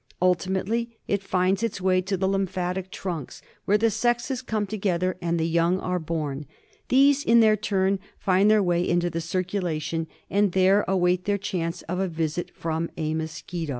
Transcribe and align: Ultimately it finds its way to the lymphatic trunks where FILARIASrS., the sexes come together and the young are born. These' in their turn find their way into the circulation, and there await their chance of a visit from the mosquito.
Ultimately 0.19 0.97
it 1.07 1.21
finds 1.21 1.61
its 1.61 1.79
way 1.79 2.01
to 2.01 2.17
the 2.17 2.27
lymphatic 2.27 2.89
trunks 2.89 3.39
where 3.65 3.77
FILARIASrS., 3.77 3.81
the 3.81 3.91
sexes 3.99 4.41
come 4.41 4.65
together 4.65 5.15
and 5.21 5.39
the 5.39 5.47
young 5.47 5.79
are 5.79 5.99
born. 5.99 6.47
These' 6.89 7.23
in 7.23 7.39
their 7.39 7.55
turn 7.55 7.99
find 8.17 8.49
their 8.49 8.63
way 8.63 8.81
into 8.89 9.11
the 9.11 9.21
circulation, 9.21 10.07
and 10.27 10.53
there 10.53 10.83
await 10.87 11.25
their 11.25 11.37
chance 11.37 11.83
of 11.83 11.99
a 11.99 12.07
visit 12.07 12.49
from 12.55 12.89
the 12.95 13.13
mosquito. 13.13 13.69